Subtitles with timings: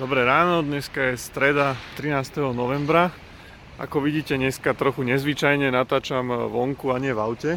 [0.00, 2.56] Dobré ráno, dneska je streda 13.
[2.56, 3.12] novembra.
[3.76, 7.52] Ako vidíte, dneska trochu nezvyčajne natáčam vonku a nie v aute.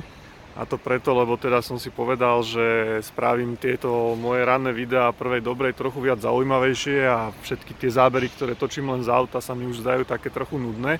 [0.60, 5.40] A to preto, lebo teda som si povedal, že spravím tieto moje ranné videá prvej
[5.40, 9.64] dobrej trochu viac zaujímavejšie a všetky tie zábery, ktoré točím len z auta, sa mi
[9.64, 11.00] už zdajú také trochu nudné.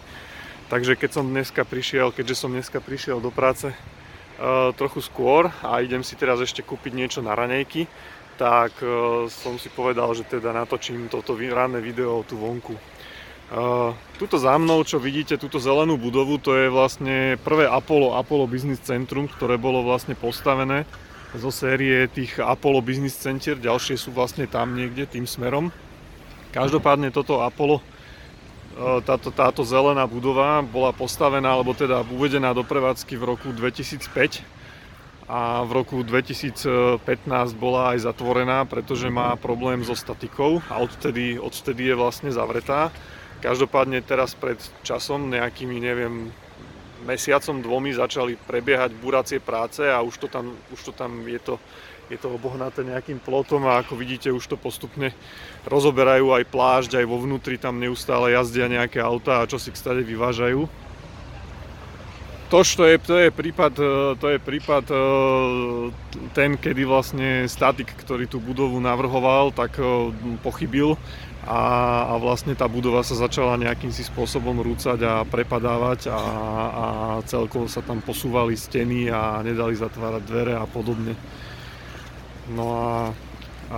[0.72, 5.84] Takže keď som dneska prišiel, keďže som dneska prišiel do práce uh, trochu skôr a
[5.84, 7.92] idem si teraz ešte kúpiť niečo na ranejky,
[8.38, 12.76] tak uh, som si povedal, že teda natočím toto ranné video tu vonku.
[13.54, 18.50] Uh, tuto za mnou, čo vidíte, túto zelenú budovu, to je vlastne prvé Apollo, Apollo
[18.50, 20.90] Business Centrum, ktoré bolo vlastne postavené
[21.38, 25.70] zo série tých Apollo Business Center, ďalšie sú vlastne tam niekde tým smerom.
[26.50, 33.14] Každopádne toto Apollo, uh, táto, táto zelená budova bola postavená, alebo teda uvedená do prevádzky
[33.22, 34.63] v roku 2005
[35.34, 37.02] a v roku 2015
[37.58, 42.94] bola aj zatvorená, pretože má problém so statikou a odtedy, odtedy je vlastne zavretá.
[43.42, 46.30] Každopádne teraz pred časom, nejakými, neviem,
[47.10, 51.58] mesiacom, dvomi začali prebiehať buracie práce a už to tam, už to tam je to,
[52.14, 55.10] je to obohnaté nejakým plotom a ako vidíte už to postupne
[55.66, 59.82] rozoberajú aj plášť, aj vo vnútri tam neustále jazdia nejaké autá a čo si k
[59.82, 60.83] stade vyvážajú.
[62.54, 63.74] To, to je, to je prípad,
[64.22, 64.96] to je prípad e,
[66.38, 70.94] ten, kedy vlastne statik, ktorý tú budovu navrhoval, tak e, pochybil
[71.50, 71.62] a,
[72.08, 76.20] a vlastne tá budova sa začala nejakým si spôsobom rúcať a prepadávať a,
[76.62, 76.86] a
[77.26, 81.18] celkovo sa tam posúvali steny a nedali zatvárať dvere a podobne.
[82.54, 83.10] No a,
[83.74, 83.78] a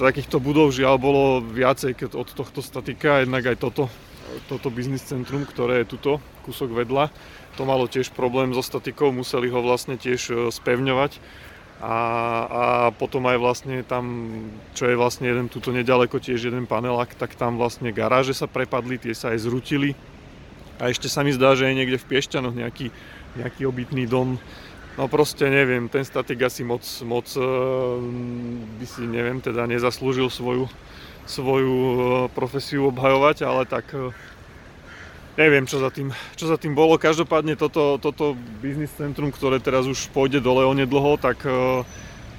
[0.00, 3.92] takýchto budov žiaľ bolo viacej od tohto statika, jednak aj toto,
[4.48, 6.12] toto biznis centrum, ktoré je tuto,
[6.44, 7.08] kúsok vedľa,
[7.54, 11.22] to malo tiež problém so statikou, museli ho vlastne tiež e, spevňovať
[11.82, 11.96] a,
[12.46, 12.64] a
[12.94, 14.30] potom aj vlastne tam,
[14.72, 18.98] čo je vlastne jeden tuto nedaleko tiež jeden panelák, tak tam vlastne garáže sa prepadli,
[18.98, 19.92] tie sa aj zrutili.
[20.82, 22.90] A ešte sa mi zdá, že je niekde v Piešťanoch nejaký,
[23.38, 24.42] nejaký obytný dom.
[24.94, 27.42] No proste neviem, ten statik asi moc, moc e,
[28.78, 30.70] by si, neviem, teda nezaslúžil svoju,
[31.24, 31.98] svoju e,
[32.32, 34.12] profesiu obhajovať, ale tak e,
[35.40, 37.00] neviem, čo za tým, čo za tým bolo.
[37.00, 41.82] Každopádne toto, toto biznis centrum, ktoré teraz už pôjde dole onedlho, tak uh,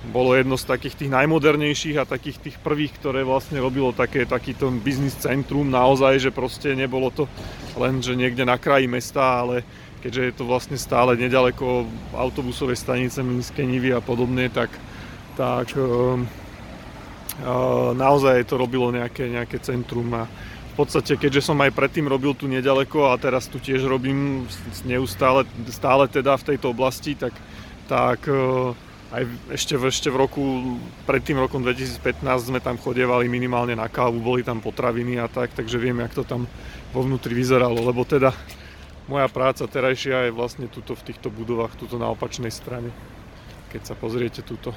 [0.09, 4.69] bolo jedno z takých tých najmodernejších a takých tých prvých, ktoré vlastne robilo také, takýto
[4.69, 7.25] biznis centrum naozaj, že proste nebolo to
[7.75, 9.66] len, že niekde na kraji mesta, ale
[10.00, 14.69] keďže je to vlastne stále nedaleko autobusovej stanice Minské Nivy a podobne, tak,
[15.35, 16.22] tak uh,
[17.96, 20.23] naozaj to robilo nejaké, nejaké centrum a
[20.75, 24.44] v podstate, keďže som aj predtým robil tu nedaleko a teraz tu tiež robím
[24.84, 27.31] neustále, stále teda v tejto oblasti, tak,
[27.88, 28.28] tak
[29.16, 29.24] aj
[29.56, 30.44] ešte, ešte v roku,
[31.07, 35.56] pred tým rokom 2015 sme tam chodievali minimálne na kávu, boli tam potraviny a tak,
[35.56, 36.44] takže viem, jak to tam
[36.91, 38.35] vo vnútri vyzeralo, lebo teda
[39.07, 42.90] moja práca terajšia je vlastne tuto v týchto budovách, tuto na opačnej strane.
[43.69, 44.74] Keď sa pozriete tuto.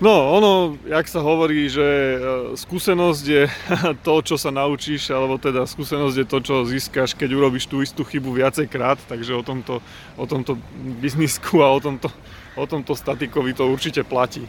[0.00, 2.16] No, ono, jak sa hovorí, že e,
[2.56, 3.44] skúsenosť je
[4.06, 8.00] to, čo sa naučíš, alebo teda skúsenosť je to, čo získaš, keď urobíš tú istú
[8.00, 9.84] chybu viacejkrát, takže o tomto,
[10.16, 10.56] o tomto
[11.04, 12.08] biznisku a o tomto,
[12.56, 14.48] o tomto statikovi to určite platí.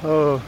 [0.00, 0.40] E,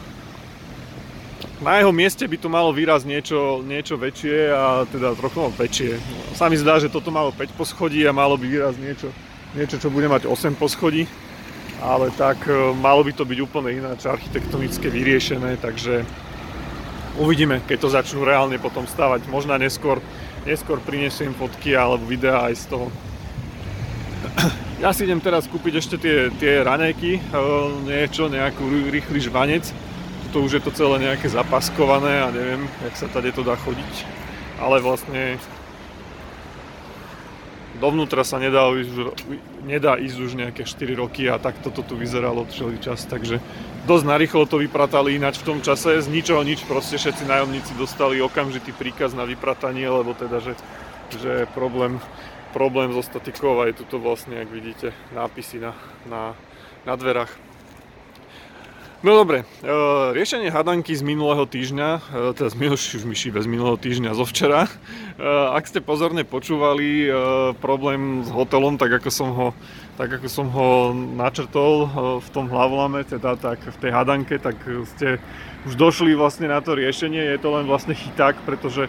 [1.60, 6.00] na jeho mieste by to malo výraz niečo, niečo väčšie a teda trochu väčšie.
[6.40, 9.12] Sa mi zdá, že toto malo 5 poschodí a malo by výraz niečo,
[9.52, 11.04] niečo čo bude mať 8 poschodí
[11.84, 16.00] ale tak e, malo by to byť úplne ináč architektonické vyriešené, takže
[17.20, 19.28] uvidíme, keď to začnú reálne potom stavať.
[19.28, 20.00] Možno neskôr,
[20.48, 22.88] neskôr prinesiem fotky alebo videá aj z toho.
[24.80, 27.22] Ja si idem teraz kúpiť ešte tie, tie ranejky, e,
[27.84, 29.68] niečo, nejakú rýchly žvanec.
[30.32, 33.94] Tu už je to celé nejaké zapaskované a neviem, jak sa tady to dá chodiť.
[34.58, 35.38] Ale vlastne
[37.78, 38.70] dovnútra sa nedá,
[39.66, 43.42] nedá ísť už nejaké 4 roky a tak toto tu vyzeralo celý čas, takže
[43.86, 48.22] dosť narýchlo to vypratali ináč v tom čase, z ničoho nič proste všetci nájomníci dostali
[48.22, 50.54] okamžitý príkaz na vypratanie, lebo teda, že,
[51.18, 51.98] že problém,
[52.54, 55.72] problém so statikou a je tu vlastne, ak vidíte, nápisy na,
[56.06, 56.38] na,
[56.86, 57.53] na dverách.
[59.04, 61.88] No dobre, e, riešenie hadanky z minulého týždňa,
[62.32, 62.56] e, teda z
[62.96, 64.64] už myši bez minulého týždňa, zo včera.
[64.64, 64.72] E,
[65.52, 67.12] ak ste pozorne počúvali
[67.60, 69.48] problém s hotelom, tak ako som ho,
[70.00, 71.84] tak ako som ho načrtol
[72.24, 74.56] v tom hlavolame, teda tak v tej hadanke, tak
[74.96, 75.20] ste
[75.68, 77.28] už došli vlastne na to riešenie.
[77.28, 78.88] Je to len vlastne chyták, pretože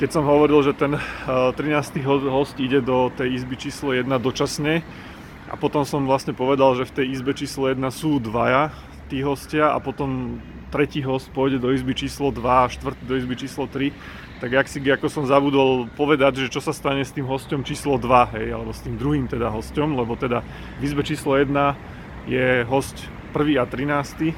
[0.00, 0.96] keď som hovoril, že ten
[1.28, 2.00] 13.
[2.32, 4.80] host ide do tej izby číslo 1 dočasne,
[5.48, 8.68] a potom som vlastne povedal, že v tej izbe číslo 1 sú dvaja,
[9.08, 10.38] tí hostia a potom
[10.68, 13.90] tretí host pôjde do izby číslo 2 a štvrtý do izby číslo 3,
[14.38, 17.98] tak jak si ako som zabudol povedať, že čo sa stane s tým hostom číslo
[17.98, 20.44] 2, hej, alebo s tým druhým teda hostom, lebo teda
[20.78, 21.50] v izbe číslo 1
[22.28, 23.58] je host 1.
[23.58, 24.36] a 13.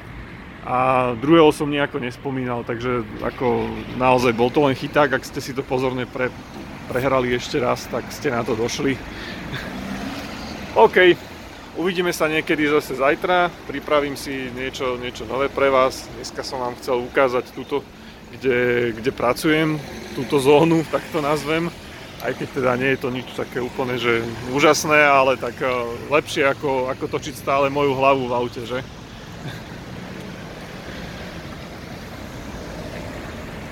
[0.61, 0.77] A
[1.17, 3.65] druhého som nejako nespomínal, takže ako
[3.97, 6.29] naozaj bol to len chyták, ak ste si to pozorne pre,
[6.85, 8.93] prehrali ešte raz, tak ste na to došli.
[10.85, 11.17] OK,
[11.81, 16.05] uvidíme sa niekedy zase zajtra, pripravím si niečo, niečo nové pre vás.
[16.13, 17.81] Dneska som vám chcel ukázať túto,
[18.37, 19.81] kde, kde pracujem,
[20.13, 21.73] túto zónu, tak to nazvem.
[22.21, 24.21] Aj keď teda nie je to nič také úplne, že
[24.53, 25.73] úžasné, ale tak eh,
[26.13, 28.85] lepšie ako, ako točiť stále moju hlavu v aute, že?